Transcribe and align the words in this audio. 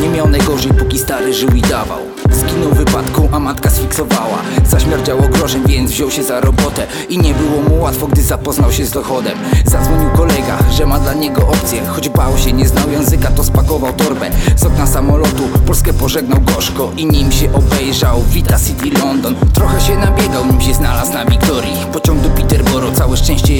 Nie 0.00 0.08
miał 0.08 0.28
najgorzej, 0.28 0.72
póki 0.72 0.98
stary 0.98 1.34
żył 1.34 1.50
i 1.50 1.60
dawał. 1.60 1.98
Zginął 2.30 2.70
wypadku, 2.70 3.28
a 3.32 3.38
matka 3.38 3.70
sfiksowała. 3.70 4.38
Zaśmierdziało 4.66 5.22
grożem, 5.22 5.62
więc 5.66 5.90
wziął 5.90 6.10
się 6.10 6.22
za 6.22 6.40
robotę. 6.40 6.86
I 7.08 7.18
nie 7.18 7.34
było 7.34 7.62
mu 7.68 7.82
łatwo, 7.82 8.06
gdy 8.06 8.22
zapoznał 8.22 8.72
się 8.72 8.86
z 8.86 8.90
dochodem. 8.90 9.38
Zadzwonił 9.64 10.10
kolega, 10.10 10.58
że 10.70 10.86
ma 10.86 10.98
dla 10.98 11.14
niego 11.14 11.48
opcję. 11.48 11.86
Choć 11.86 12.08
bał 12.08 12.38
się, 12.38 12.52
nie 12.52 12.68
znał 12.68 12.90
języka, 12.90 13.30
to 13.30 13.44
spakował 13.44 13.92
torbę. 13.92 14.30
Z 14.56 14.64
okna 14.64 14.86
samolotu 14.86 15.42
Polskę 15.66 15.92
pożegnał 15.92 16.40
gorzko 16.40 16.92
I 16.96 17.06
nim 17.06 17.32
się 17.32 17.52
obejrzał, 17.52 18.22
Vita 18.22 18.58
City 18.58 18.98
London. 18.98 19.34
Trochę 19.54 19.80
się 19.80 19.96
nabiegał, 19.96 20.46
nim 20.46 20.60
się 20.60 20.74
znalazł 20.74 21.12
na 21.12 21.24
Wiktorii. 21.24 21.86
Pociąg 21.92 22.20
do 22.20 22.28
Peterborough, 22.28 22.94
całe 22.94 23.16
szczęście 23.16 23.53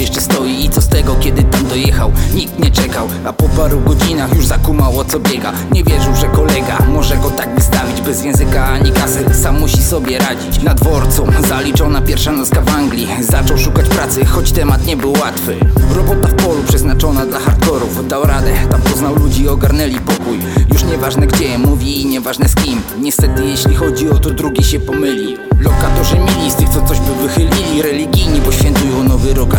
Nikt 2.45 2.59
nie 2.59 2.71
czekał, 2.71 3.09
a 3.25 3.33
po 3.33 3.49
paru 3.49 3.81
godzinach 3.81 4.37
już 4.37 4.47
zakumał 4.47 4.99
o 4.99 5.05
co 5.05 5.21
biega. 5.21 5.53
Nie 5.73 5.85
wierzył, 5.85 6.15
że 6.15 6.27
kolega 6.27 6.79
może 6.89 7.17
go 7.17 7.31
tak 7.31 7.55
wystawić 7.55 8.01
Bez 8.01 8.25
języka 8.25 8.67
ani 8.67 8.93
kasy, 8.93 9.25
sam 9.43 9.61
musi 9.61 9.83
sobie 9.83 10.19
radzić. 10.19 10.63
Na 10.63 10.75
dworcu 10.75 11.27
zaliczona 11.49 12.03
pierwsza 12.03 12.33
nocka 12.33 12.61
w 12.61 12.69
Anglii. 12.69 13.09
Zaczął 13.21 13.59
szukać 13.59 13.89
pracy, 13.89 14.25
choć 14.25 14.53
temat 14.53 14.87
nie 14.87 14.97
był 14.97 15.13
łatwy. 15.13 15.57
Robota 15.95 16.29
w 16.29 16.35
polu 16.35 16.63
przeznaczona 16.69 17.27
dla 17.27 17.41
hardkorów. 17.41 18.09
Dał 18.09 18.25
radę, 18.25 18.53
tam 18.71 18.81
poznał 18.81 19.15
ludzi, 19.15 19.49
ogarnęli 19.49 19.97
pokój. 20.01 20.39
Już 20.73 20.85
nieważne 20.85 21.27
gdzie, 21.27 21.59
mówi 21.59 22.03
i 22.03 22.07
nieważne 22.07 22.49
z 22.49 22.55
kim. 22.55 22.81
Niestety 23.01 23.47
jeśli 23.47 23.75
chodzi 23.75 24.11
o 24.11 24.19
to, 24.19 24.31
drugi 24.31 24.65
się 24.65 24.81
pomylił. 24.81 25.39
Lokatorzy 25.61 26.17
mili 26.19 26.51
z 26.51 26.55
tych, 26.55 26.69
co 26.69 26.83
coś 26.83 27.01
by 27.01 27.29
wychylili. 27.29 27.83
Religijni, 27.83 28.41
bo 28.41 28.53
świętują 28.53 29.03
nowy 29.03 29.35
rok 29.35 29.54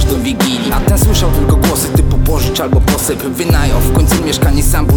pożycz 3.05 3.19
albo 3.19 3.25
posyp 3.25 3.35
Wynają, 3.35 3.79
w 3.79 3.93
końcu 3.93 4.23
mieszkanie 4.25 4.63
sam, 4.63 4.87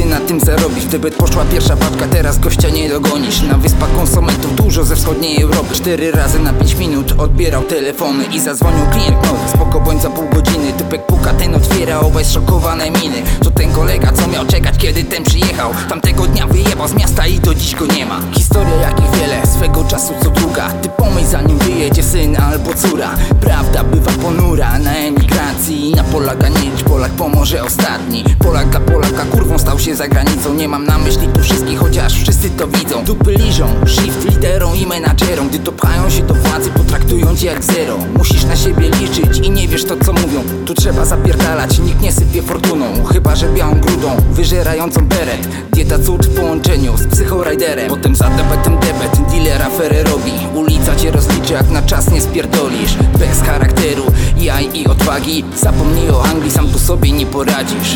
by 0.00 0.06
na 0.06 0.20
tym 0.20 0.40
zarobić. 0.40 0.86
Gdyby 0.86 1.10
poszła 1.10 1.44
pierwsza 1.44 1.76
babka, 1.76 2.06
teraz 2.06 2.38
gościa 2.38 2.68
nie 2.68 2.88
dogonisz. 2.88 3.42
Na 3.42 3.54
wyspach 3.54 3.92
konsumentów 3.92 4.56
dużo 4.56 4.84
ze 4.84 4.96
wschodniej 4.96 5.42
Europy. 5.42 5.74
Cztery 5.74 6.10
razy 6.10 6.38
na 6.38 6.52
pięć 6.52 6.74
minut 6.74 7.14
odbierał 7.18 7.62
telefony 7.62 8.24
I 8.24 8.40
zadzwonił 8.40 8.86
klient 8.92 9.26
nowy, 9.26 9.48
spoko 9.48 9.80
bądź 9.80 10.02
za 10.02 10.10
pół 10.10 10.24
godziny. 10.34 10.72
Typek 10.72 11.06
puka, 11.06 11.32
ten 11.32 11.54
otwiera, 11.54 12.00
obaj 12.00 12.24
zszokowane 12.24 12.90
miny. 12.90 13.22
To 13.42 13.50
ten 13.50 13.72
kolega, 13.72 14.12
co 14.12 14.28
miał 14.28 14.46
czekać, 14.46 14.78
kiedy 14.78 15.04
ten 15.04 15.24
przyjechał. 15.24 15.70
Tamtego 15.88 16.26
dnia 16.26 16.46
wyjebał 16.46 16.88
z 16.88 16.94
miasta 16.94 17.26
i 17.26 17.38
do 17.38 17.54
dziś 17.54 17.74
go 17.74 17.86
nie 17.86 18.06
ma. 18.06 18.20
Historia 18.32 18.76
jakich 18.76 19.10
wiele, 19.10 19.46
swego 19.46 19.84
czasu 19.84 20.14
co 20.22 20.30
druga. 20.30 20.70
Ty 20.70 20.88
pomyśl 20.88 21.26
zanim 21.26 21.58
wyjedzie 21.58 22.02
syn 22.02 22.36
albo 22.36 22.74
córa. 22.74 23.10
Prawda 23.40 23.84
bywa 23.84 24.10
ponura 24.10 24.78
na 24.78 24.92
emigracji. 24.92 25.92
Na 25.96 26.04
Polaka 26.04 26.48
nie 26.48 26.70
Polak 26.90 27.12
pomoże 27.12 27.64
ostatni. 27.64 28.24
Polak 28.38 28.68
dla 28.68 28.80
Polaka 28.80 29.24
kurwą 29.24 29.58
stał 29.58 29.78
się 29.78 29.89
za 29.96 30.08
granicą 30.08 30.54
Nie 30.54 30.68
mam 30.68 30.84
na 30.84 30.98
myśli 30.98 31.28
tu 31.28 31.40
wszystkich, 31.40 31.78
chociaż 31.78 32.14
wszyscy 32.14 32.50
to 32.50 32.68
widzą. 32.68 33.04
Dupy 33.04 33.32
liżą, 33.32 33.66
shift 33.86 34.24
liderom 34.24 34.76
i 34.76 34.86
menadżerom 34.86 35.48
Gdy 35.48 35.58
to 35.58 35.72
pchają 35.72 36.10
się 36.10 36.22
do 36.22 36.34
władzy, 36.34 36.70
potraktują 36.70 37.36
cię 37.36 37.46
jak 37.46 37.64
zero. 37.64 37.98
Musisz 38.18 38.44
na 38.44 38.56
siebie 38.56 38.90
liczyć 38.90 39.46
i 39.46 39.50
nie 39.50 39.68
wiesz 39.68 39.84
to 39.84 39.96
co 40.04 40.12
mówią. 40.12 40.42
Tu 40.66 40.74
trzeba 40.74 41.04
zapierdalać, 41.04 41.78
nikt 41.78 42.00
nie 42.00 42.12
sypie 42.12 42.42
fortuną. 42.42 43.04
Chyba, 43.04 43.36
że 43.36 43.48
białą 43.48 43.80
grudą, 43.80 44.16
wyżerającą 44.30 45.06
beret. 45.06 45.48
Dieta 45.72 45.98
cud 45.98 46.26
w 46.26 46.34
połączeniu 46.36 46.96
z 46.96 47.06
psychorajderem. 47.06 47.88
Potem 47.88 48.16
za 48.16 48.30
debetem 48.30 48.78
debet, 48.78 49.30
dealera 49.30 49.66
aferę 49.66 50.02
robi 50.02 50.32
Ulica 50.54 50.96
cię 50.96 51.10
rozliczy, 51.10 51.52
jak 51.52 51.70
na 51.70 51.82
czas 51.82 52.10
nie 52.10 52.20
spierdolisz. 52.20 52.96
Bez 53.18 53.40
charakteru, 53.42 54.04
jaj 54.36 54.68
i 54.74 54.86
odwagi. 54.86 55.44
Zapomnij 55.56 56.10
o 56.10 56.24
Anglii, 56.24 56.50
sam 56.50 56.68
tu 56.68 56.78
sobie 56.78 57.12
nie 57.12 57.26
poradzisz. 57.26 57.94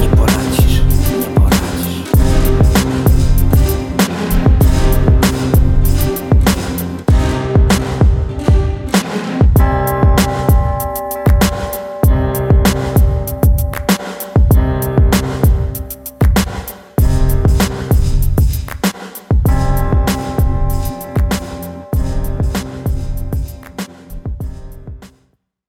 Nie 0.00 0.08
poradzisz 0.08 0.75